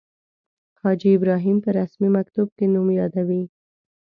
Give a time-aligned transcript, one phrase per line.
[0.81, 3.43] حاجي ابراهیم په رسمي مکتوب کې نوم یادوي.